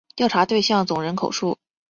[0.15, 1.59] 调查对象总人口数